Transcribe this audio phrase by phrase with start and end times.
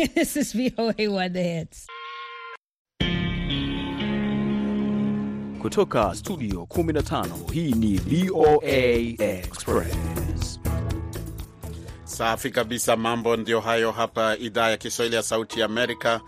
[0.14, 1.86] This is VOA One The Hits.
[5.58, 8.78] Kutoka studio 15 hii ni VOA
[9.18, 10.60] Express.
[12.04, 16.20] Safi kabisa, mambo ndio hayo hapa idhaa ya Kiswahili ya Sauti ya Amerika,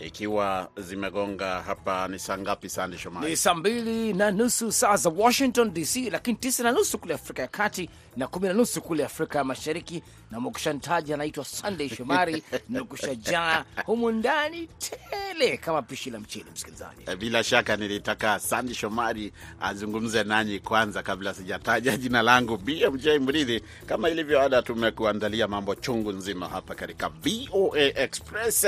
[0.00, 2.68] ikiwa zimegonga hapa ni saa ngapi?
[2.68, 6.98] Sande Shomari, ni saa mbili na nusu saa za Washington DC, lakini tisa na nusu
[6.98, 10.02] kule Afrika ya Kati na kumi na nusu kule Afrika ya Mashariki.
[10.30, 16.44] Na mwakushantaji anaitwa Sandey Shomari nakushajaa humu ndani tele kama pishi la mchele.
[16.52, 23.62] Msikilizaji, bila shaka nilitaka Sandi Shomari azungumze nanyi kwanza kabla sijataja jina langu BMJ Mridhi.
[23.86, 28.66] Kama ilivyo ada, tumekuandalia mambo chungu nzima hapa katika VOA Express.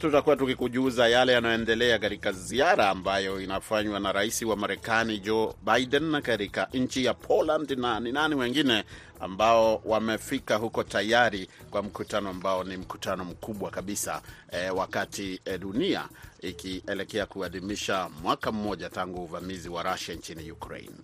[0.00, 6.68] Tutakuwa tukikujuza yale yanayoendelea katika ziara ambayo inafanywa na rais wa Marekani Joe Biden katika
[6.74, 8.84] nchi ya Poland na ni nani wengine
[9.20, 16.08] ambao wamefika huko tayari kwa mkutano ambao ni mkutano mkubwa kabisa eh, wakati eh, dunia
[16.40, 20.96] ikielekea kuadhimisha mwaka mmoja tangu uvamizi wa Russia nchini Ukraine.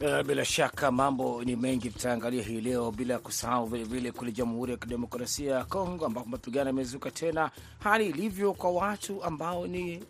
[0.00, 4.78] Uh, bila shaka mambo ni mengi tutaangalia hii leo, bila kusahau vilevile kule Jamhuri ya
[4.78, 10.04] Kidemokrasia ya Kongo ambapo mapigano yamezuka tena, hali ilivyo kwa watu ambao ni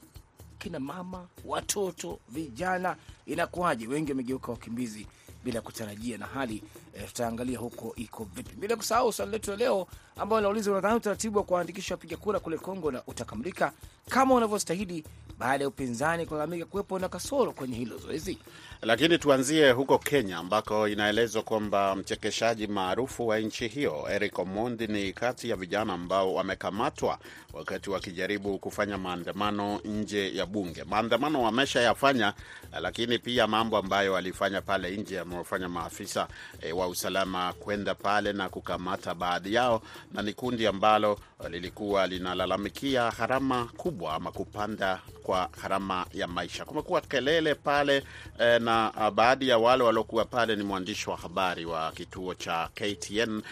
[0.59, 2.97] kina mama, watoto, vijana,
[3.27, 3.87] inakuwaje?
[3.87, 5.07] Wengi wamegeuka wakimbizi
[5.45, 6.63] bila kutarajia, na hali
[6.95, 11.45] eh, tutaangalia huko iko vipi, bila kusahau swali letu leo ambao nauliza, unadhani utaratibu wa
[11.45, 13.73] kuandikisha wapiga kura kule Kongo na utakamilika
[14.09, 15.05] kama unavyostahili
[15.39, 18.39] baada ya upinzani kulalamika kuwepo na kasoro kwenye hilo zoezi?
[18.83, 25.13] Lakini tuanzie huko Kenya ambako inaelezwa kwamba mchekeshaji maarufu wa nchi hiyo Eric Omondi ni
[25.13, 27.19] kati ya vijana ambao wamekamatwa
[27.53, 30.85] wakati wakijaribu kufanya maandamano nje ya bunge.
[30.85, 32.35] Maandamano wameshayafanya,
[32.81, 36.29] lakini pia mambo ambayo walifanya pale nje yamewafanya maafisa
[36.61, 41.19] e, wa usalama kwenda pale na kukamata baadhi yao, na ni kundi ambalo
[41.51, 46.65] lilikuwa linalalamikia gharama kubwa ama kupanda kwa gharama ya maisha.
[46.65, 48.05] Kumekuwa kelele pale
[48.39, 53.43] e, na baadhi ya wale waliokuwa pale ni mwandishi wa habari wa kituo cha KTN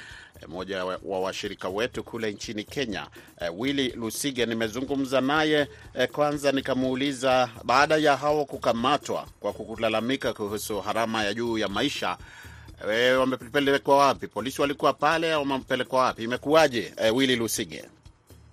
[0.49, 3.07] mmoja wa washirika wetu kule nchini Kenya,
[3.57, 4.47] willi Willy Lusige.
[4.47, 11.59] Nimezungumza naye uh, kwanza nikamuuliza baada ya hao kukamatwa kwa kulalamika kuhusu gharama ya juu
[11.59, 12.17] ya maisha
[13.19, 14.27] wamepelekwa wapi?
[14.27, 16.23] Polisi walikuwa pale au wamepelekwa wapi?
[16.25, 16.93] Imekuwaje?
[17.11, 17.85] uh, Willy Lusige?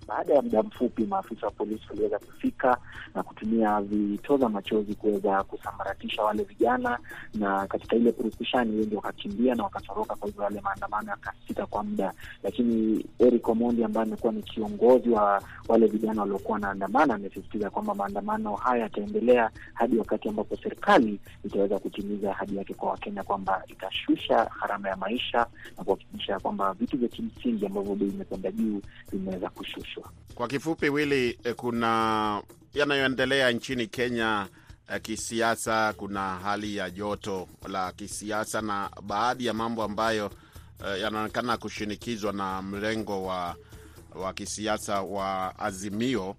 [0.08, 2.76] Baada ya muda mfupi, maafisa wa polisi waliweza kufika
[3.14, 6.98] na kutumia vitoza machozi kuweza kusambaratisha wale vijana,
[7.34, 10.14] na katika ile purukushani wengi wakakimbia na wakatoroka.
[10.14, 12.12] Kwa hivyo wale maandamano yakasita kwa muda,
[12.42, 18.54] lakini Eric Omondi ambaye amekuwa ni kiongozi wa wale vijana waliokuwa wanaandamana amesisitiza kwamba maandamano
[18.56, 24.88] haya yataendelea hadi wakati ambapo serikali itaweza kutimiza ahadi yake kwa Wakenya kwamba itashusha gharama
[24.88, 25.46] ya maisha
[25.78, 28.80] na kuhakikisha kwamba vitu vya kimsingi ambavyo bei imepanda juu
[29.12, 29.95] vimeweza kushushwa.
[30.34, 32.42] Kwa kifupi, Wili, kuna
[32.74, 34.48] yanayoendelea nchini Kenya
[35.02, 35.92] kisiasa.
[35.96, 40.30] Kuna hali ya joto la kisiasa na baadhi ya mambo ambayo
[41.00, 43.56] yanaonekana kushinikizwa na mrengo wa,
[44.14, 46.36] wa kisiasa wa Azimio.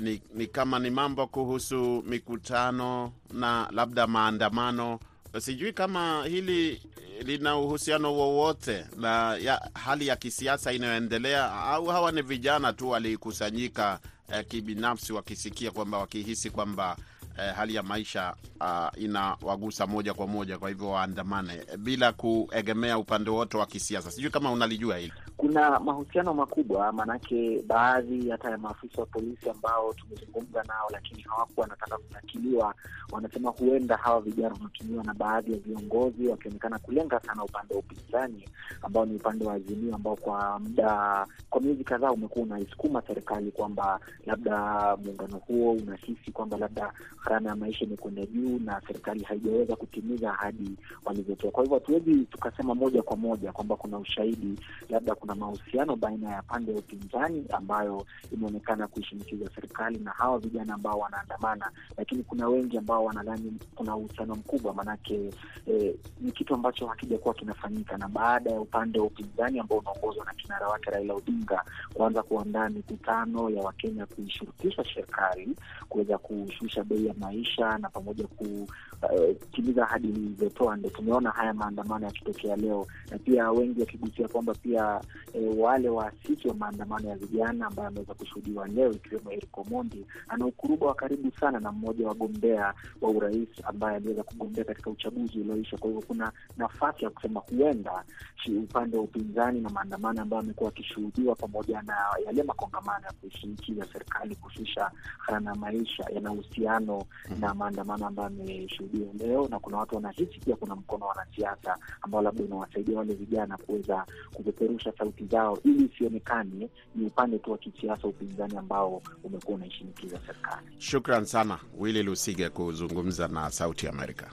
[0.00, 5.00] Ni, ni kama ni mambo kuhusu mikutano na labda maandamano.
[5.40, 6.82] Sijui kama hili
[7.22, 13.98] lina uhusiano wowote na ya hali ya kisiasa inayoendelea au hawa ni vijana tu walikusanyika
[14.32, 16.96] eh, kibinafsi wakisikia kwamba wakihisi kwamba
[17.38, 23.30] eh, hali ya maisha uh, inawagusa moja kwa moja, kwa hivyo waandamane bila kuegemea upande
[23.30, 24.10] wote wa kisiasa.
[24.10, 25.12] Sijui kama unalijua hili.
[25.36, 31.62] Kuna mahusiano makubwa, maanake baadhi hata ya maafisa wa polisi ambao tumezungumza nao, lakini hawakuwa
[31.64, 32.74] wanataka kunakiliwa,
[33.12, 38.48] wanasema huenda hawa vijana wanatumiwa na baadhi ya viongozi, wakionekana kulenga sana upande wa upinzani
[38.82, 44.00] ambao ni upande wa Azimio, ambao kwa muda, kwa miezi kadhaa umekuwa unaisukuma serikali kwamba
[44.26, 46.92] labda muungano huo unahisi kwamba labda
[47.24, 50.70] gharama maisha imekwenda juu na serikali haijaweza kutimiza ahadi
[51.04, 51.50] walizotoa.
[51.50, 54.58] Kwa hivyo hatuwezi tukasema moja kwa moja kwamba kuna ushahidi
[54.90, 60.74] labda kuna mahusiano baina ya pande ya upinzani ambayo imeonekana kuishinikiza serikali na hawa vijana
[60.74, 65.30] ambao wanaandamana, lakini kuna wengi ambao wanadhani kuna uhusiano mkubwa, maanake
[65.66, 70.34] eh, ni kitu ambacho hakijakuwa kinafanyika, na baada ya upande wa upinzani ambao unaongozwa na
[70.34, 75.56] kinara wake Raila Odinga kuanza kuandaa mikutano ya Wakenya kuishurutisha serikali
[75.88, 82.56] kuweza kushusha bei maisha na pamoja kutimiza uh, ahadi ilizotoa, ndo tumeona haya maandamano yakitokea
[82.56, 85.00] leo, na pia wengi wakigusia kwamba pia
[85.32, 90.46] e, wale waasisi wa maandamano ya vijana ambayo ameweza kushuhudiwa leo ikiwemo Eric Omondi ana
[90.46, 95.40] ukuruba wa karibu sana na mmoja wa wagombea wa urais ambaye aliweza kugombea katika uchaguzi
[95.40, 95.76] ulioisha.
[95.76, 98.04] Kwa hivyo kuna nafasi ya kusema huenda
[98.52, 101.96] upande wa upinzani na maandamano ambayo amekuwa akishuhudiwa pamoja na
[102.26, 104.90] yale makongamano ya kuishinikiza serikali kushusha
[105.26, 107.03] gharama maisha yana uhusiano
[107.40, 112.22] na maandamano ambayo ameshuhudia leo, na kuna watu wanahisi pia kuna mkono wa wanasiasa ambao
[112.22, 118.08] labda unawasaidia wale vijana kuweza kupeperusha sauti zao ili isionekane ni upande tu wa kisiasa
[118.08, 120.66] upinzani ambao umekuwa unaishinikiza serikali.
[120.78, 124.30] Shukran sana Willy Lusige kuzungumza na Sauti Amerika.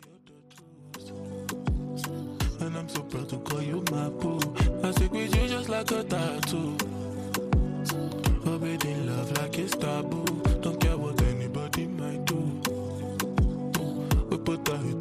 [2.61, 2.75] And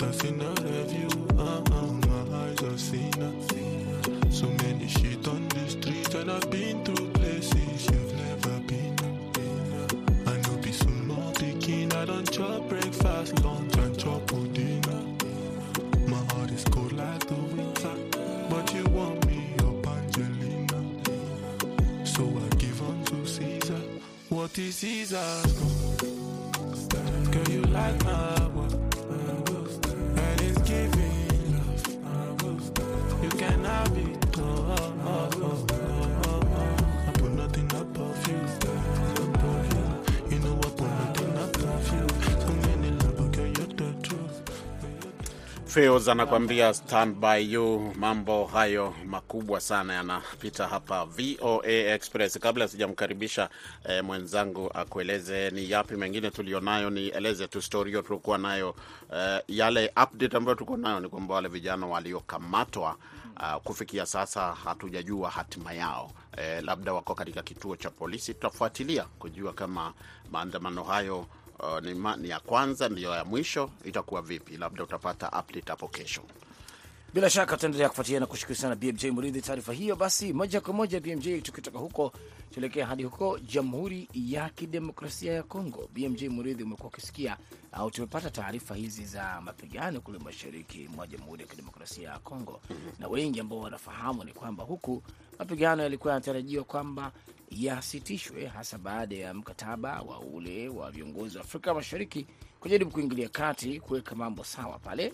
[0.00, 0.99] Passé nada vi
[45.80, 47.92] Feos anakuambia stand by you.
[47.98, 52.38] Mambo hayo makubwa sana yanapita hapa VOA Express.
[52.38, 53.48] Kabla sijamkaribisha
[53.88, 58.02] eh, mwenzangu akueleze ni yapi mengine tulionayo, nieleze tu story hiyo
[58.38, 58.74] nayo.
[59.16, 62.96] Eh, yale update ambayo tuko nayo ni kwamba wale vijana waliokamatwa
[63.42, 66.10] Uh, kufikia sasa hatujajua hatima yao.
[66.36, 68.34] Eh, labda wako katika kituo cha polisi.
[68.34, 69.92] Tutafuatilia kujua kama
[70.30, 71.26] maandamano hayo
[71.62, 74.56] uh, ni, ma, ni ya kwanza ndiyo ya mwisho, itakuwa vipi?
[74.56, 76.22] Labda utapata update hapo kesho.
[77.14, 79.96] Bila shaka tutaendelea kufuatilia na kushukuru sana BMJ Muridhi taarifa hiyo.
[79.96, 82.12] Basi moja kwa moja BMJ, tukitoka huko
[82.54, 85.88] tuelekea hadi huko Jamhuri ya Kidemokrasia ya Kongo.
[85.94, 87.36] BMJ Muridhi, umekuwa ukisikia
[87.72, 92.60] au tumepata taarifa hizi za mapigano kule mashariki mwa Jamhuri ya Kidemokrasia ya Kongo,
[92.98, 95.02] na wengi ambao wanafahamu ni kwamba huku
[95.38, 97.12] mapigano yalikuwa yanatarajiwa kwamba
[97.50, 102.26] yasitishwe, hasa baada ya mkataba wa ule wa viongozi wa Afrika Mashariki
[102.60, 105.12] kujaribu kuingilia kati kuweka mambo sawa pale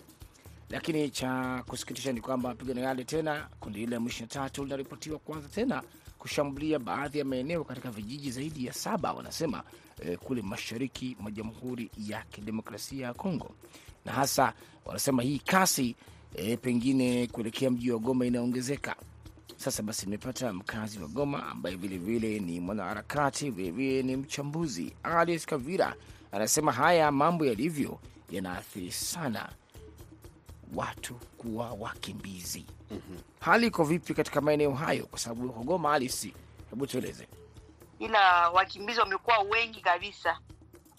[0.69, 5.83] lakini cha kusikitisha ni kwamba mapigano yale tena, kundi hili la M23 linaripotiwa kuanza tena
[6.17, 9.63] kushambulia baadhi ya maeneo katika vijiji zaidi ya saba, wanasema
[10.01, 13.51] eh, kule mashariki mwa Jamhuri ya Kidemokrasia ya Kongo,
[14.05, 14.53] na hasa
[14.85, 15.95] wanasema hii kasi
[16.35, 18.95] eh, pengine kuelekea mji wa Goma inaongezeka.
[19.57, 25.95] Sasa basi, nimepata mkazi wa Goma ambaye vilevile ni mwanaharakati, vilevile ni mchambuzi, Alice Kavira,
[26.31, 27.99] anasema haya mambo yalivyo
[28.31, 29.49] yanaathiri sana
[30.75, 32.65] watu kuwa wakimbizi.
[33.39, 35.05] Hali iko vipi katika maeneo hayo?
[35.05, 36.33] Kwa sababu uko Goma, halisi?
[36.69, 37.27] hebu tueleze.
[37.99, 40.39] ila wakimbizi wamekuwa wengi kabisa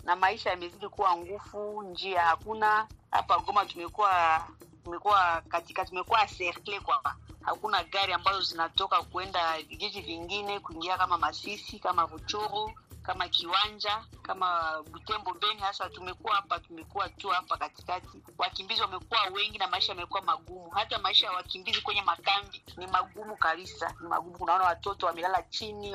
[0.05, 2.87] na maisha yamezidi kuwa ngufu, njia hakuna.
[3.11, 4.45] Hapa Goma tumekuwa
[4.85, 11.79] tumekuwa katika tumekuwa serkle kwa hakuna gari ambazo zinatoka kuenda vijiji vingine kuingia kama Masisi,
[11.79, 12.73] kama Vuchuru,
[13.09, 15.61] kama Kiwanja, kama Butembo, Beni.
[15.61, 18.09] Hasa tumekuwa hapa, tumekuwa tu hapa katikati.
[18.39, 20.71] Wakimbizi wamekuwa wengi na maisha yamekuwa magumu.
[20.71, 24.37] Hata maisha ya wakimbizi kwenye makambi ni magumu kabisa, ni magumu.
[24.41, 25.95] Unaona watoto wamelala chini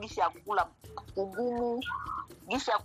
[0.00, 0.66] gisi ya kula
[1.16, 1.82] ugumu,
[2.48, 2.80] gisi ya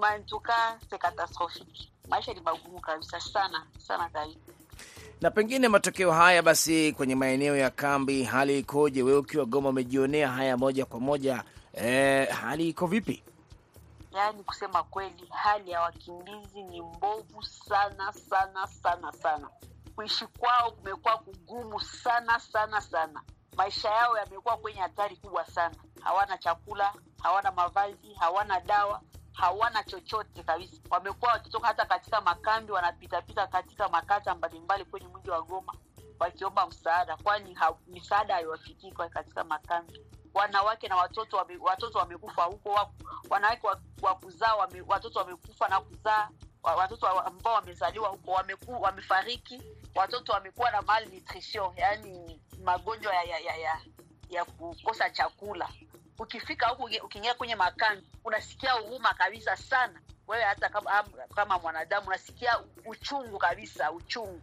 [0.00, 1.92] mantuka sekatastrofiki.
[2.08, 4.38] Maisha ni magumu kabisa sana sana kabisa.
[5.20, 9.02] Na pengine matokeo haya basi, kwenye maeneo ya kambi, hali ikoje?
[9.02, 11.44] Wewe ukiwa Goma umejionea haya moja kwa moja,
[11.80, 13.24] eh, hali iko vipi?
[14.12, 19.48] Yaani kusema kweli, hali ya wakimbizi ni mbovu sana sana sana sana.
[19.96, 23.22] Kuishi kwao kumekuwa kugumu sana sana sana.
[23.56, 25.74] Maisha yao yamekuwa kwenye hatari kubwa sana.
[26.02, 26.92] Hawana chakula,
[27.22, 29.00] hawana mavazi, hawana dawa,
[29.32, 30.76] hawana chochote kabisa.
[30.90, 35.74] Wamekuwa wakitoka hata katika makambi, wanapitapita katika makata mbalimbali kwenye mji wa Goma
[36.20, 37.56] wakiomba msaada, kwani
[37.86, 40.00] misaada haiwafikii katika makambi.
[40.42, 42.90] Wanawake na watoto wame, watoto wamekufa huko,
[43.30, 43.66] wanawake
[44.02, 46.28] wa, kuzaa wame, watoto wamekufa na kuzaa
[46.62, 49.62] watoto ambao wamezaliwa huko wameku, wamefariki.
[49.94, 53.80] Watoto wamekuwa na malnutrition, yaani magonjwa ya, ya, ya, ya,
[54.30, 55.68] ya kukosa chakula.
[56.18, 61.04] Ukifika huku uki- ukiingia kwenye makambi unasikia huruma kabisa sana wewe, hata kama,
[61.34, 64.40] kama mwanadamu unasikia uchungu kabisa, uchungu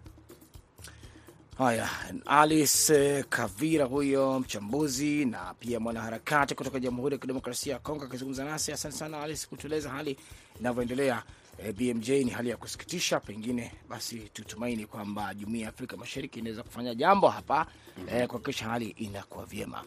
[1.58, 1.90] Haya,
[2.26, 8.72] Alice Kavira huyo mchambuzi na pia mwanaharakati kutoka Jamhuri ya Kidemokrasia ya Kongo akizungumza nasi.
[8.72, 10.18] Asante sana Alice kutueleza hali
[10.60, 11.24] inavyoendelea.
[11.58, 13.20] E, BMJ ni hali ya kusikitisha.
[13.20, 17.66] Pengine basi tutumaini kwamba Jumuiya ya Afrika Mashariki inaweza kufanya jambo hapa
[18.12, 19.84] e, kuhakikisha hali inakuwa vyema.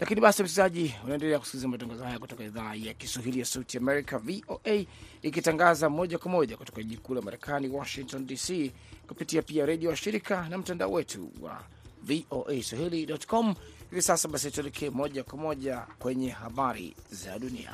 [0.00, 4.84] Lakini basi, msikilizaji, unaendelea kusikiliza matangazo haya kutoka idhaa ya Kiswahili ya Sauti America, VOA,
[5.22, 8.72] ikitangaza moja kwa moja kutoka jiji kuu la Marekani, Washington DC,
[9.08, 11.64] kupitia pia redio wa shirika na mtandao wetu wa
[12.02, 13.54] VOA Swahili.com.
[13.90, 17.72] Hivi sasa basi, tuelekee moja kwa moja kwenye habari za dunia.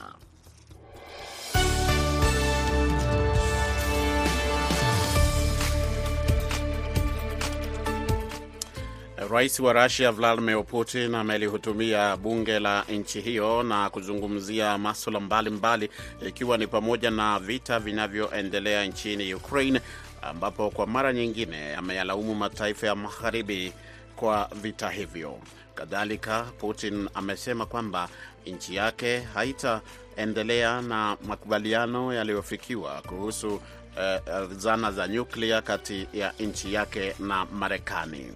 [9.30, 15.90] Rais wa Rusia Vladimir Putin amelihutumia bunge la nchi hiyo na kuzungumzia maswala mbalimbali
[16.26, 19.80] ikiwa ni pamoja na vita vinavyoendelea nchini Ukraine,
[20.22, 23.72] ambapo kwa mara nyingine ameyalaumu mataifa ya magharibi
[24.16, 25.38] kwa vita hivyo.
[25.74, 28.08] Kadhalika, Putin amesema kwamba
[28.46, 33.60] nchi yake haitaendelea na makubaliano yaliyofikiwa kuhusu
[34.00, 34.20] eh,
[34.56, 38.32] zana za nyuklia kati ya nchi yake na Marekani.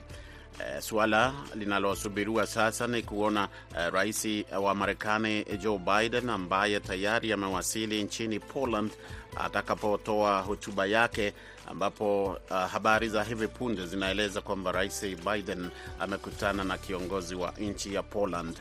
[0.60, 4.28] Uh, suala linalosubiriwa sasa ni kuona uh, rais
[4.60, 8.90] wa Marekani Joe Biden ambaye tayari amewasili nchini Poland
[9.36, 11.34] atakapotoa hotuba yake,
[11.66, 17.94] ambapo uh, habari za hivi punde zinaeleza kwamba rais Biden amekutana na kiongozi wa nchi
[17.94, 18.56] ya Poland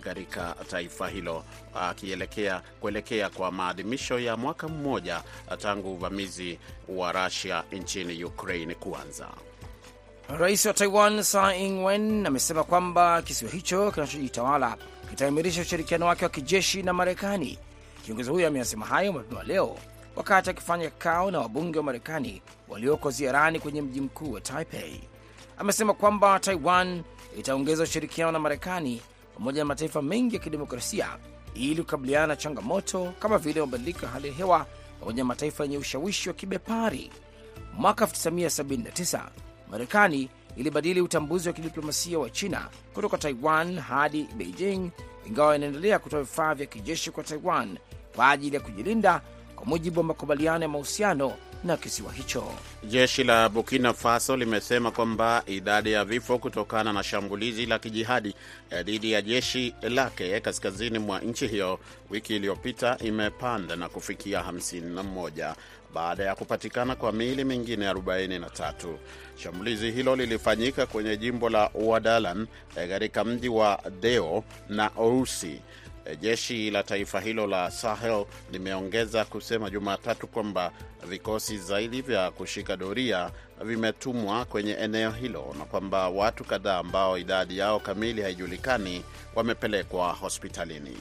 [0.00, 5.22] katika uh, taifa hilo akielekea kuelekea kwa maadhimisho ya mwaka mmoja
[5.58, 6.58] tangu uvamizi
[6.88, 9.28] wa Russia nchini Ukraine kuanza.
[10.28, 14.76] Rais wa Taiwan Tsai Ing-wen amesema kwamba kisiwa hicho kinachojitawala
[15.10, 17.58] kitaimarisha ushirikiano wake wa kijeshi na Marekani.
[18.04, 19.76] Kiongozi huyo ameyasema hayo mapema leo
[20.16, 25.00] wakati akifanya kikao na wabunge wa Marekani walioko ziarani kwenye mji mkuu wa Taipei.
[25.58, 27.02] Amesema kwamba Taiwan
[27.38, 29.02] itaongeza ushirikiano na Marekani
[29.34, 31.08] pamoja na mataifa mengi ya kidemokrasia
[31.54, 34.66] ili kukabiliana na changamoto kama vile mabadiliko ya hali ya hewa
[35.00, 37.10] pamoja na mataifa yenye ushawishi wa kibepari.
[37.76, 39.20] Mwaka 1979
[39.74, 44.90] Marekani ilibadili utambuzi wa kidiplomasia wa China kutoka Taiwan hadi Beijing,
[45.26, 47.78] ingawa inaendelea kutoa vifaa vya kijeshi kwa Taiwan
[48.16, 49.20] kwa ajili ya kujilinda,
[49.56, 51.32] kwa mujibu wa makubaliano ya mahusiano
[51.64, 52.44] na kisiwa hicho.
[52.88, 58.34] Jeshi la Burkina Faso limesema kwamba idadi ya vifo kutokana na shambulizi la kijihadi
[58.84, 61.78] dhidi ya jeshi lake kaskazini mwa nchi hiyo
[62.10, 65.54] wiki iliyopita imepanda na kufikia 51
[65.94, 68.72] baada ya kupatikana kwa miili mingine 43.
[69.36, 75.60] Shambulizi hilo lilifanyika kwenye jimbo la Uadalan katika mji wa Deo na Ousi.
[76.20, 80.72] Jeshi la taifa hilo la Sahel limeongeza kusema Jumatatu kwamba
[81.08, 83.30] vikosi zaidi vya kushika doria
[83.64, 90.96] vimetumwa kwenye eneo hilo na kwamba watu kadhaa ambao idadi yao kamili haijulikani wamepelekwa hospitalini.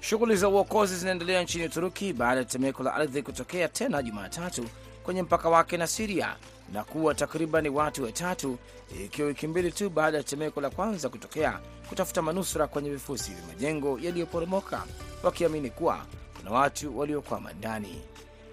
[0.00, 4.64] Shughuli za uokozi zinaendelea nchini Uturuki baada ya tetemeko la ardhi kutokea tena Jumatatu
[5.02, 6.36] kwenye mpaka wake na Siria
[6.72, 8.58] na kuwa takriban watu watatu,
[9.04, 13.46] ikiwa wiki mbili tu baada ya tetemeko la kwanza kutokea, kutafuta manusura kwenye vifusi vya
[13.46, 14.84] majengo yaliyoporomoka,
[15.22, 16.06] wakiamini kuwa
[16.38, 18.00] kuna watu waliokwama ndani.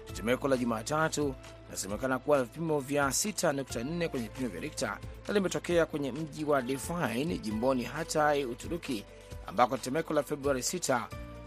[0.06, 1.34] Tetemeko la Jumatatu
[1.66, 4.98] linasemekana kuwa vipimo vya 6.4 kwenye vipimo vya Rikta
[5.28, 9.04] na limetokea kwenye mji wa Define jimboni Hatay, Uturuki,
[9.46, 11.02] ambako tetemeko la Februari 6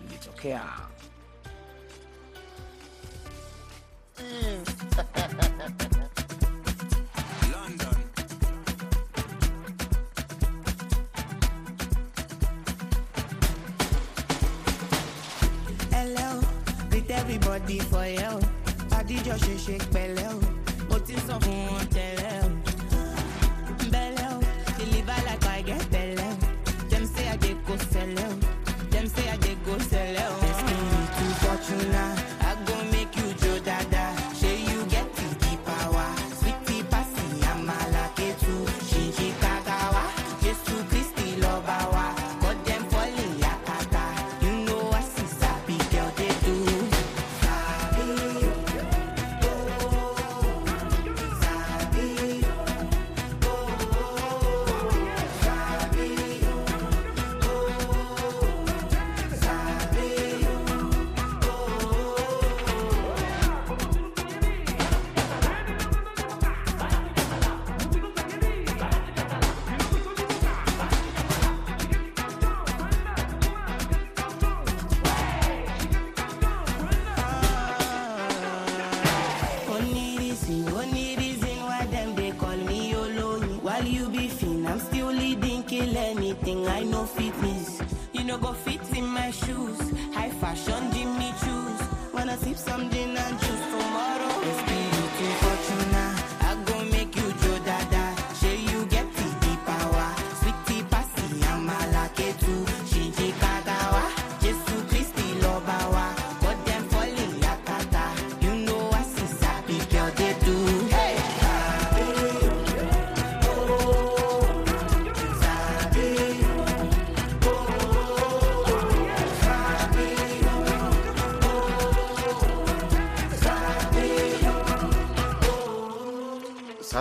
[0.08, 0.64] lilitokea.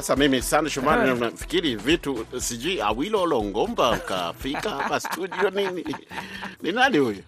[0.01, 5.85] Sasa mimi sana Shumari, nafikiri vitu sijui Awilo Longomba ukafika hapa studio nini?
[6.63, 7.23] Ni nani huyu?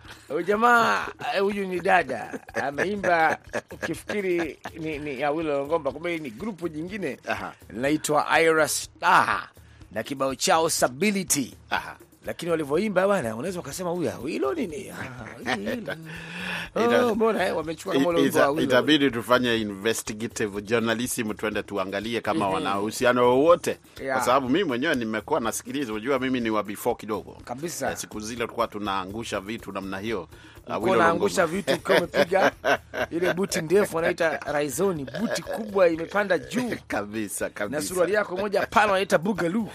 [0.46, 3.38] Jamaa eh, huyu ni dada ameimba,
[3.70, 7.18] ukifikiri ni, ni Awilo Longomba, kumbe ni grupu jingine
[7.70, 9.48] linaitwa Ira Star
[9.90, 11.54] na kibao chao Stability.
[11.70, 11.96] Aha.
[12.26, 14.90] Lakini walivyoimba bwana, unaweza ukasema huyu hilo nini?
[14.90, 15.72] Ah, hilo.
[15.72, 15.96] Ita-
[16.74, 18.04] Oh, mbona eh, wamechukua kama
[18.44, 18.62] Awilo.
[18.62, 23.78] Itabidi tufanye investigative journalism, tuende tuangalie kama wana uhusiano wowote,
[24.12, 25.92] kwa sababu mimi mwenyewe nimekuwa nasikiliza.
[25.92, 27.90] Unajua mimi ni wa before kidogo Kabisa.
[27.90, 30.28] Eh, siku zile tulikuwa tunaangusha vitu namna hiyo.
[30.66, 32.52] Ulikuwa naangusha unaangusha vitu ukiwa umepiga
[33.10, 37.80] ile buti ndefu wanaita raizoni, buti kubwa imepanda juu kabisa kabisa.
[37.80, 39.68] na suruali yako moja pana wanaita bugalu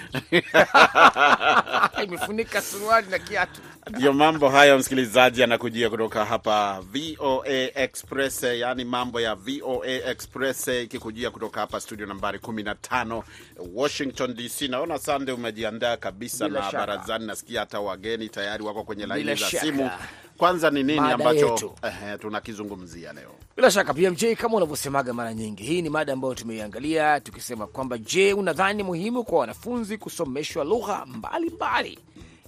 [2.04, 3.62] imefunika suruali na kiatu.
[3.90, 11.32] Ndio mambo hayo, msikilizaji, anakujia kutoka hapa VOA Express, yaani mambo ya VOA Express ikikujia
[11.32, 13.24] kutoka hapa studio nambari 15
[13.76, 14.62] Washington DC.
[14.68, 16.78] Naona Sande umejiandaa kabisa Bila na shaka.
[16.78, 19.90] barazani, nasikia hata wageni tayari wako kwenye laini za simu.
[20.38, 23.32] Kwanza ni nini Mada ambacho eh, tunakizungumzia leo?
[23.56, 28.34] Bila shaka PMJ, kama unavyosemaga mara nyingi, hii ni mada ambayo tumeiangalia tukisema kwamba, je,
[28.34, 32.00] unadhani muhimu kwa wanafunzi kusomeshwa lugha mbalimbali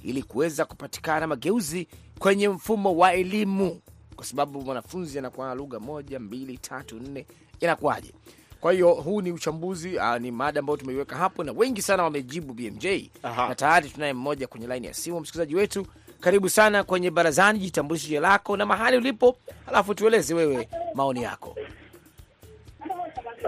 [0.03, 1.88] ili kuweza kupatikana mageuzi
[2.20, 3.82] kwenye mfumo wa elimu?
[4.15, 7.25] Kwa sababu mwanafunzi anakuwa na lugha moja, mbili, tatu, nne,
[7.60, 8.13] inakuwaje?
[8.62, 12.53] Kwa hiyo huu ni uchambuzi uh, ni mada ambayo tumeiweka hapo na wengi sana wamejibu
[12.53, 12.86] BMJ,
[13.24, 13.48] Aha.
[13.50, 15.88] na tayari tunaye mmoja kwenye laini ya simu, msikilizaji wetu.
[16.20, 19.38] Karibu sana kwenye barazani, jitambulishe jina lako na mahali ulipo,
[19.68, 21.56] alafu tueleze wewe maoni yako.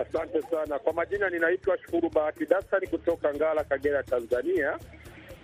[0.02, 4.80] Asante sana kwa majina, ninaitwa Shukuru Bahati Dasani kutoka Ngara, Kagera, Tanzania.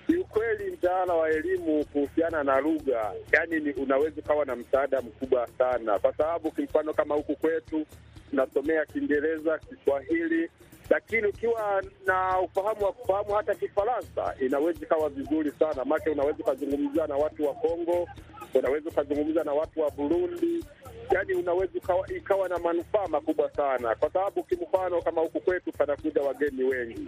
[0.07, 5.99] Kiukweli, mtaala wa elimu kuhusiana na lugha, yani ni unaweza ukawa na msaada mkubwa sana,
[5.99, 7.85] kwa sababu kimfano kama huku kwetu
[8.29, 10.49] tunasomea Kiingereza, Kiswahili,
[10.89, 17.07] lakini ukiwa na ufahamu wa kufahamu hata Kifaransa inaweza ikawa vizuri sana, maana unaweza ukazungumza
[17.07, 18.07] na watu wa Kongo,
[18.53, 20.65] unaweza ukazungumza na watu wa Burundi,
[21.11, 26.21] yani unaweza ukawa, ikawa na manufaa makubwa sana, kwa sababu kimfano kama huku kwetu panakuja
[26.21, 27.07] wageni wengi.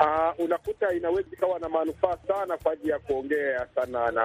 [0.00, 4.24] Aa, unakuta inaweza ikawa na manufaa sana kwa ajili ya kuongea sana na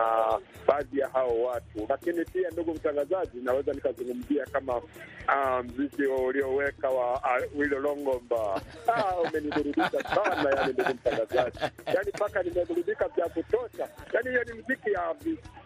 [0.67, 4.81] baadhi ya hao watu, lakini pia, ndugu mtangazaji, naweza nikazungumzia kama
[5.27, 8.61] ah, mziki ulioweka wa ah, Wilo Longomba.
[8.87, 13.89] Ah, umeniburudisha sana yani, ndugu mtangazaji, yani mpaka nimeburudika vya kutosha.
[14.13, 14.91] Yani hiyo ni mziki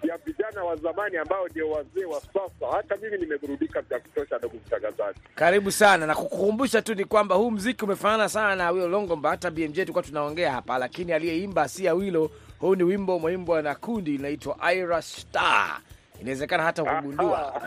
[0.04, 2.72] ya vijana wa zamani ambao ndio wazee wa sasa.
[2.76, 5.20] Hata mimi nimeburudika vya kutosha, ndugu mtangazaji.
[5.36, 9.30] Karibu sana na kukukumbusha tu ni kwamba huu mziki umefanana sana na Awilo Longomba.
[9.30, 12.32] Hata BMJ tulikuwa tunaongea hapa, lakini aliyeimba si Awilo.
[12.60, 15.80] Huu ni wimbo umeimbwa na kundi linaitwa Ira Star.
[16.22, 17.62] Inawezekana hata ukugundua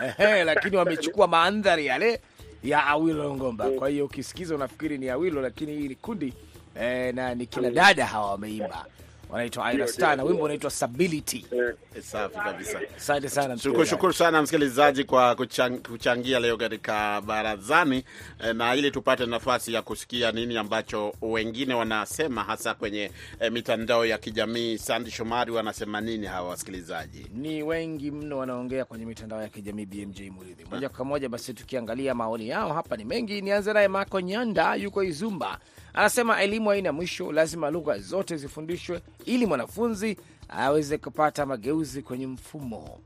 [0.45, 2.21] lakini wamechukua mandhari yale
[2.63, 3.69] ya Awilo Longomba.
[3.69, 6.33] Kwa hiyo ukisikiza unafikiri ni Awilo, lakini hii ni kundi
[6.81, 8.85] eh, na ni kina dada hawa wameimba,
[9.33, 11.45] wanaitwa Ira Star na wimbo unaitwa Stability.
[11.51, 12.79] Eh, Safi kabisa.
[12.97, 18.03] Asante sana Shukuru, shukuru sana msikilizaji kwa kuchang, kuchangia leo katika barazani
[18.45, 24.05] eh, na ili tupate nafasi ya kusikia nini ambacho wengine wanasema hasa kwenye eh, mitandao
[24.05, 24.77] ya kijamii.
[24.77, 27.25] Sandi Shomari wanasema nini hawa wasikilizaji?
[27.33, 30.65] ni wengi mno wanaongea kwenye mitandao ya kijamii BMJ Muridhi.
[30.71, 33.41] Moja kwa moja basi, tukiangalia maoni yao hapa ni mengi.
[33.41, 35.59] Nianze naye Mako Nyanda, yuko Izumba,
[35.93, 40.17] anasema elimu haina mwisho, lazima lugha zote zifundishwe ili mwanafunzi
[40.49, 42.99] aweze kupata mageuzi kwenye mfumo.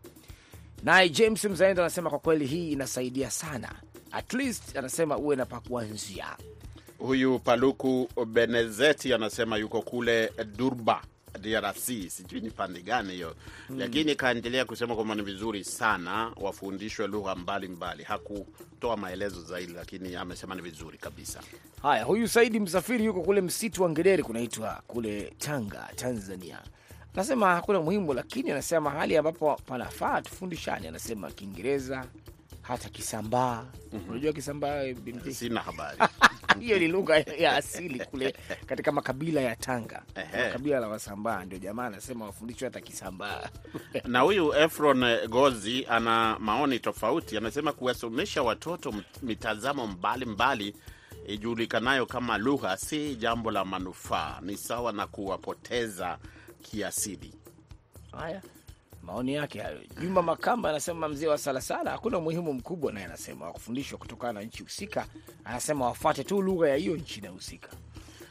[0.83, 3.71] Naye James Mzaendo anasema kwa kweli hii inasaidia sana,
[4.11, 6.25] at least anasema uwe na pa kuanzia.
[6.97, 11.01] Huyu Paluku Benezeti anasema yuko kule Durba
[11.37, 13.35] DRC, sijui ni pande gani hiyo
[13.77, 18.03] lakini kaendelea kusema kwamba ni vizuri sana wafundishwe lugha mbalimbali.
[18.03, 21.39] Hakutoa maelezo zaidi, lakini amesema ni vizuri kabisa.
[21.81, 26.59] Haya, huyu Saidi Msafiri yuko kule msitu wa Ngedere kunaitwa kule Tanga, Tanzania.
[27.13, 30.87] Anasema hakuna muhimu, lakini anasema hali ambapo panafaa tufundishane.
[30.87, 32.05] Anasema Kiingereza
[32.67, 33.65] hata Kisambaa.
[34.09, 34.97] Unajua Kisambaa eh.
[35.31, 35.97] Sina habari
[36.59, 41.45] hiyo ni lugha ya asili kule katika makabila ya Tanga, makabila kabila la Wasambaa.
[41.45, 43.49] Ndio jamaa anasema wafundishwe hata Kisambaa.
[44.07, 47.37] na huyu Efron eh, Gozi ana maoni tofauti.
[47.37, 50.75] Anasema kuwasomesha watoto mitazamo mbalimbali
[51.27, 56.17] ijulikanayo kama lugha si jambo la manufaa, ni sawa na kuwapoteza
[56.61, 57.33] kiasili.
[58.11, 58.41] Haya,
[59.07, 59.79] maoni yake hayo.
[60.01, 64.41] Juma Makamba anasema mzee wa Salasala hakuna umuhimu mkubwa, naye anasema wa kufundishwa kutokana na
[64.41, 65.05] nchi husika.
[65.45, 67.69] Anasema wafuate tu lugha ya hiyo nchi inahusika.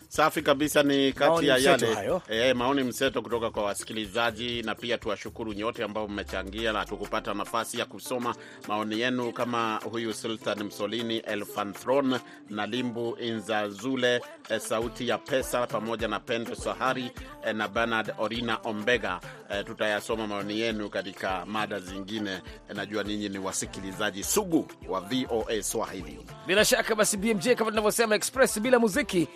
[0.09, 1.97] Safi kabisa, ni kati ya yale
[2.29, 7.79] e, maoni mseto kutoka kwa wasikilizaji, na pia tuwashukuru nyote ambao mmechangia na tukupata nafasi
[7.79, 8.35] ya kusoma
[8.69, 12.19] maoni yenu, kama huyu Sultan Msolini, Elfanthron
[12.51, 17.11] na Limbu Inzazule, e, Sauti ya Pesa pamoja na Pendo Sahari
[17.47, 19.21] e, na Bernard Orina Ombega.
[19.51, 22.31] E, tutayasoma maoni yenu katika mada zingine.
[22.71, 26.19] E, najua ninyi ni wasikilizaji sugu wa VOA Swahili.
[26.47, 29.29] Bila shaka basi, BMJ kama tunavyosema, express bila muziki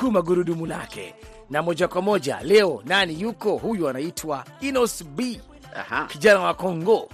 [0.00, 1.14] hujasukuma gurudumu lake.
[1.50, 3.56] Na moja kwa moja leo nani yuko?
[3.56, 5.40] Huyu anaitwa Inos B,
[5.76, 7.08] Aha, kijana wa Kongo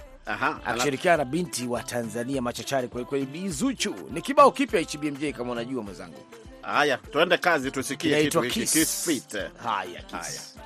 [0.65, 3.95] akishirikiana na binti wa Tanzania machachari kwelikweli, Bi Zuchu.
[4.11, 6.17] Ni kibao kipya HBMJ kama unajua mwenzangu,
[6.61, 8.73] Haya, tuende kazi, tusikie kitu hiki Kiss.
[8.73, 9.33] Kiss Fit.
[9.63, 10.23] Haya, Haya.
[10.23, 10.57] Kiss.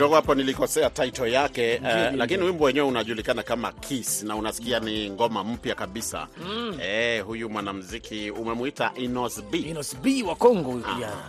[0.00, 5.10] Kidogo hapo nilikosea title yake eh, lakini wimbo wenyewe unajulikana kama Kiss na unasikia ni
[5.10, 6.28] ngoma mpya kabisa.
[6.82, 9.58] Eh, huyu mwanamuziki umemwita Inos B.
[9.58, 11.28] Inos B wa Kongo huyu kijana,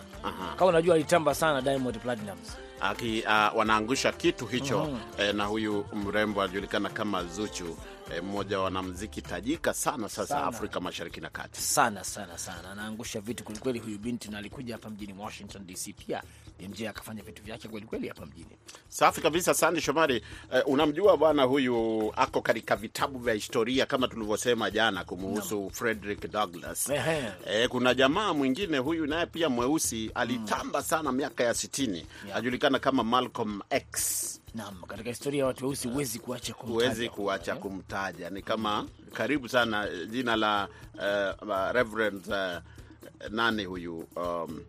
[0.56, 2.50] kama unajua alitamba sana Diamond Platnumz.
[2.82, 7.78] aki uh, wanaangusha kitu hicho eh, na huyu mrembo anajulikana kama Zuchu.
[8.16, 10.46] Eh, mmoja wa wanamuziki tajika sana sasa Sana.
[10.48, 11.62] Afrika Mashariki na Kati.
[11.62, 16.24] sana sana sana, anaangusha vitu kwelikweli huyu binti, na alikuja hapa mjini Washington DC pia
[16.68, 18.58] MJ akafanya vitu vyake kwelikweli hapa mjini.
[18.90, 20.24] Safi kabisa, Sandi Shomari.
[20.54, 26.90] Eh, unamjua bwana huyu, ako katika vitabu vya historia kama tulivyosema jana kumuhusu Frederick Douglass.
[26.90, 33.04] Eh, kuna jamaa mwingine huyu naye pia mweusi alitamba sana miaka ya sitini ajulikana kama
[33.04, 34.42] Malcolm X.
[34.56, 37.58] Naam, katika historia ya watu weusi huwezi kuacha kumtaja Huwezi kuacha eh.
[37.60, 42.62] kumtaja, ni kama karibu sana eh, jina la uh, Reverend uh,
[43.30, 44.62] nani huyu um,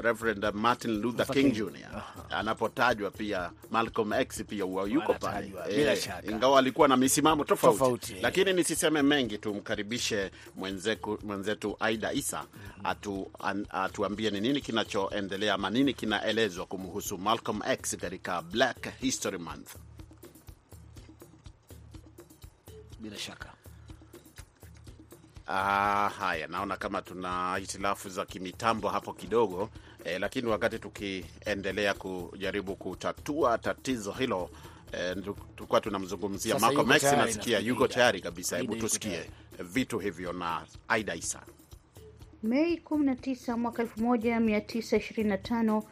[0.00, 1.52] Reverend Martin Luther King.
[1.52, 2.02] Jr.
[2.30, 8.14] anapotajwa pia Malcolm X pia huwa yuko pale Eh, ingawa alikuwa na misimamo tofauti, Tofauti.
[8.22, 12.44] lakini nisiseme mengi, tumkaribishe mwenzetu, mwenzetu Aida Isa
[12.84, 19.38] atu, an, atuambie ni nini kinachoendelea ama nini kinaelezwa kumhusu Malcolm X katika Black History
[19.38, 19.76] Month.
[23.00, 23.52] bila shaka
[25.48, 29.70] Ah, haya, naona kama tuna hitilafu za kimitambo hapo kidogo
[30.04, 34.50] eh, lakini wakati tukiendelea kujaribu kutatua tatizo hilo
[34.92, 35.16] eh,
[35.56, 38.56] tulikuwa tunamzungumzia Sasa Malcolm yuko X, tayari, nasikia yuko tayari kabisa.
[38.56, 41.40] Hebu tusikie vitu hivyo na Aida Isa.
[42.42, 45.82] Mei 19 mwaka 1925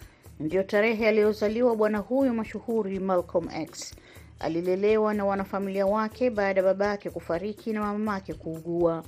[0.41, 3.95] ndiyo tarehe aliyozaliwa bwana huyu mashuhuri Malcolm X.
[4.41, 9.05] Alilelewa na wanafamilia wake baada ya babake kufariki na mamake kuugua.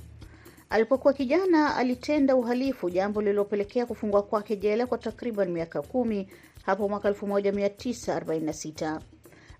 [0.69, 6.27] Alipokuwa kijana alitenda uhalifu, jambo lililopelekea kufungwa kwake jela kwa takriban miaka kumi
[6.65, 8.99] hapo mwaka 1946.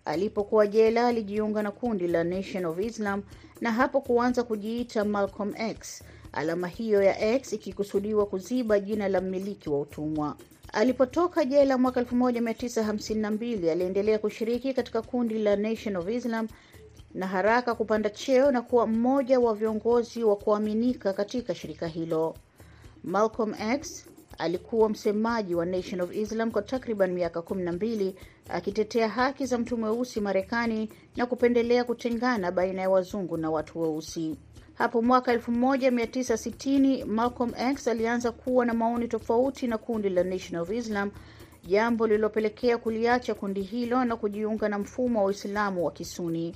[0.06, 3.24] Alipokuwa jela alijiunga na kundi la Nation of Islam
[3.62, 9.70] na hapo kuanza kujiita Malcolm X, alama hiyo ya X ikikusudiwa kuziba jina la mmiliki
[9.70, 10.36] wa utumwa.
[10.74, 16.48] Alipotoka jela mwaka 1952 aliendelea kushiriki katika kundi la Nation of Islam
[17.18, 22.36] na haraka kupanda cheo na kuwa mmoja wa viongozi wa kuaminika katika shirika hilo.
[23.04, 24.06] Malcolm X
[24.38, 28.14] alikuwa msemaji wa Nation of Islam kwa takriban miaka 12
[28.50, 34.36] akitetea haki za mtu mweusi Marekani na kupendelea kutengana baina ya wazungu na watu weusi.
[34.74, 40.70] Hapo mwaka 1960 Malcolm X alianza kuwa na maoni tofauti na kundi la Nation of
[40.72, 41.12] Islam,
[41.68, 46.56] jambo lililopelekea kuliacha kundi hilo na kujiunga na mfumo wa Uislamu wa Kisuni.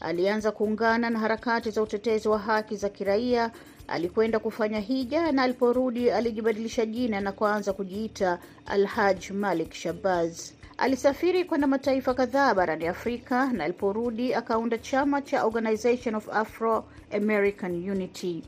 [0.00, 3.50] Alianza kuungana na harakati za utetezi wa haki za kiraia.
[3.88, 10.50] Alikwenda kufanya hija na aliporudi alijibadilisha jina na kuanza kujiita Alhaj Malik Shabaz.
[10.78, 17.90] Alisafiri kwenda mataifa kadhaa barani Afrika na aliporudi akaunda chama cha Organization of Afro American
[17.90, 18.42] Unity.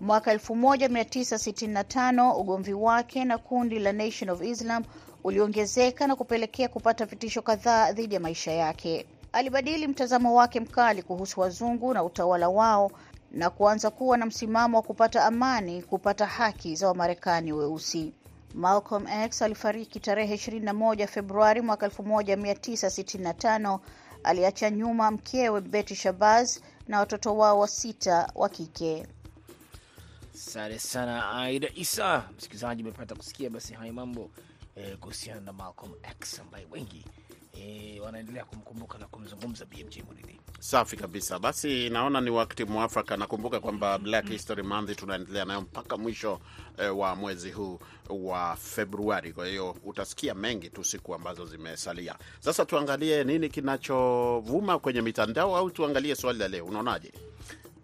[0.00, 4.84] Mwaka 1965 ugomvi wake na kundi la Nation of Islam
[5.24, 9.06] uliongezeka na kupelekea kupata vitisho kadhaa dhidi ya maisha yake.
[9.32, 12.90] Alibadili mtazamo wake mkali kuhusu wazungu na utawala wao
[13.30, 18.12] na kuanza kuwa na msimamo wa kupata amani, kupata haki za Wamarekani weusi.
[18.54, 23.78] Malcolm X alifariki tarehe 21 Februari mwaka 1965.
[24.24, 29.06] Aliacha nyuma mkewe Betty Shabazz na watoto wao wa sita wa kike.
[30.34, 32.28] Asante sana Aida Isa.
[32.36, 34.30] Msikilizaji, umepata kusikia basi haya mambo
[34.76, 37.04] eh, kuhusiana na Malcolm X ambaye wengi
[37.58, 40.40] eh, wanaendelea kumkumbuka na kumzungumza BMJ Muridhi.
[40.60, 41.38] Safi kabisa.
[41.38, 43.16] Basi naona ni wakati mwafaka.
[43.16, 46.40] Nakumbuka kwamba Black History Month tunaendelea nayo mpaka mwisho
[46.78, 47.78] eh, wa mwezi huu
[48.10, 49.32] wa Februari.
[49.32, 52.14] Kwa hiyo utasikia mengi tu siku ambazo zimesalia.
[52.40, 56.64] Sasa tuangalie nini kinachovuma kwenye mitandao, au tuangalie swali la leo.
[56.64, 57.12] Unaonaje?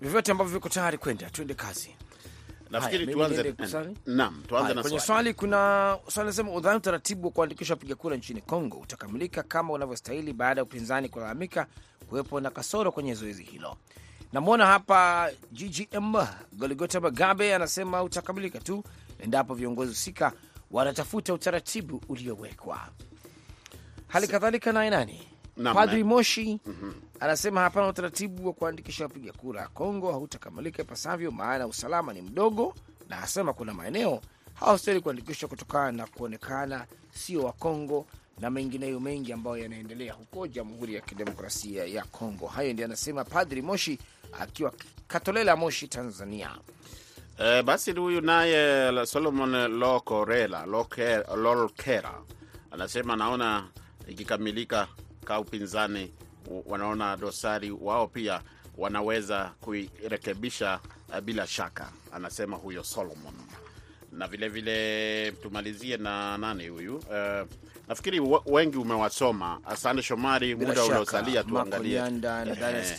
[0.00, 1.96] Vyovyote ambavyo viko tayari kwenda, tuende kazi.
[2.74, 3.54] Nafikiri tuanze
[4.06, 5.34] naam, tuanze na kwenye swali.
[5.34, 10.60] kuna swali nasema, udhani utaratibu wa kuandikisha wapiga kura nchini Kongo utakamilika kama unavyostahili baada
[10.60, 11.66] ya upinzani kulalamika
[12.08, 13.76] kuwepo na kasoro kwenye zoezi hilo?
[14.32, 16.14] Namwona hapa GGM
[16.52, 18.84] Goligota Magabe anasema utakamilika tu
[19.18, 20.32] endapo viongozi husika
[20.70, 22.80] wanatafuta utaratibu uliowekwa.
[24.08, 25.28] Hali kadhalika naye nani
[25.74, 31.66] Padri Moshi mm Moshi anasema hapana utaratibu wa kuandikisha wapiga kura Kongo hautakamilika ipasavyo, maana
[31.66, 32.74] usalama ni mdogo,
[33.08, 34.20] na asema kuna maeneo
[34.54, 38.06] hawastahili kuandikishwa kutokana na kuonekana sio wa Kongo
[38.40, 42.46] na mengineyo mengi ambayo yanaendelea huko Jamhuri ya Kidemokrasia ya Kongo.
[42.46, 43.98] Hayo ndio anasema Padri Moshi
[44.40, 44.72] akiwa
[45.08, 46.50] Katolela, Moshi, Tanzania.
[47.38, 50.66] E, basi huyu naye Solomon Lokorela
[51.36, 52.14] Lolkera
[52.70, 53.68] anasema naona
[54.08, 54.88] ikikamilika
[55.24, 56.12] ka upinzani
[56.66, 58.40] wanaona dosari wao pia
[58.78, 60.80] wanaweza kuirekebisha
[61.14, 63.34] eh, bila shaka, anasema huyo Solomon.
[64.12, 67.48] Na vilevile vile tumalizie na nani huyu uh,
[67.88, 69.60] nafikiri wengi umewasoma.
[69.64, 72.00] Asante Shomari, muda uliosalia tuangalie.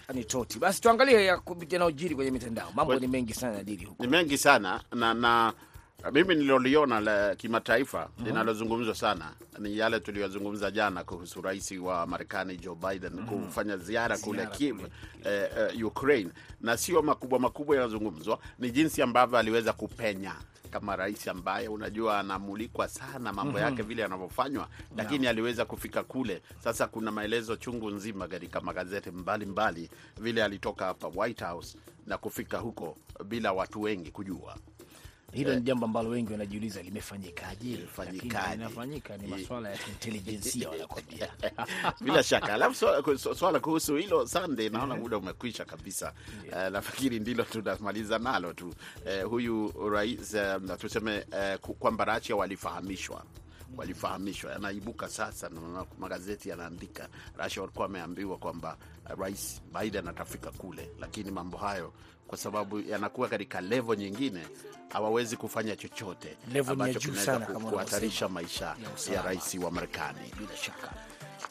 [0.07, 0.59] Anitoti.
[0.59, 1.25] Basi tuangalie
[1.69, 2.71] yanayojiri kwenye mitandao.
[2.75, 4.03] Mambo ni mengi sana dili huko.
[4.03, 5.53] ni mengi sana na, na
[6.11, 12.75] mimi nililoliona la kimataifa linalozungumzwa sana ni yale tuliyozungumza jana kuhusu rais wa Marekani Joe
[12.75, 14.79] Biden kufanya ziara kule Kiev
[15.25, 16.29] eh, eh, Ukraine,
[16.61, 20.35] na sio makubwa makubwa yanazungumzwa, ni jinsi ambavyo aliweza kupenya
[20.71, 26.41] kama rais ambaye unajua anamulikwa sana mambo yake vile yanavyofanywa, lakini aliweza kufika kule.
[26.63, 29.89] Sasa kuna maelezo chungu nzima katika magazeti mbalimbali mbali,
[30.21, 34.57] vile alitoka hapa White House na kufika huko bila watu wengi kujua.
[35.35, 38.63] Hilo ni jambo ambalo wengi wanajiuliza limefanyikaje, Limefanyikaje?
[38.63, 41.29] lakini ni masuala ya intelijensia wanakwambia.
[42.05, 42.53] bila shaka.
[42.53, 46.13] Alafu swala, swala kuhusu hilo Sande, naona muda umekwisha kabisa.
[46.51, 48.67] Uh, nafikiri ndilo tunamaliza nalo tu.
[49.23, 50.33] Uh, huyu rais
[50.67, 51.25] uh, tuseme
[51.63, 53.23] uh, kwamba Rasia walifahamishwa
[53.77, 58.77] walifahamishwa yanaibuka sasa, na magazeti yanaandika Russia walikuwa wameambiwa kwamba
[59.19, 61.93] rais Biden atafika kule, lakini mambo hayo
[62.27, 64.41] kwa sababu yanakuwa katika levo nyingine,
[64.89, 66.37] hawawezi kufanya chochote
[66.69, 68.75] ambacho kinaweza kuhatarisha maisha
[69.09, 70.19] ya ya rais wa Marekani.
[70.39, 70.91] Bila shaka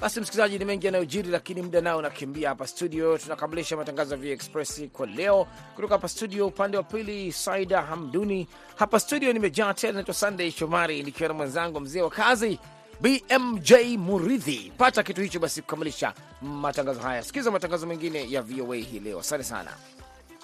[0.00, 3.18] basi, msikilizaji, ni mengi yanayojiri, lakini muda nao unakimbia hapa studio.
[3.18, 6.46] Tunakamilisha matangazo ya VOA Express kwa leo kutoka hapa studio.
[6.46, 8.48] Upande wa pili, Saida Hamduni.
[8.76, 12.58] Hapa studio nimejaa tena, naitwa Sunday Shomari nikiwa na mwenzangu mzee wa kazi
[13.00, 14.72] BMJ Muridhi.
[14.78, 17.22] Pata kitu hicho basi kukamilisha matangazo haya.
[17.22, 19.20] Sikiza matangazo mengine ya VOA hii leo.
[19.20, 19.70] Asante sana.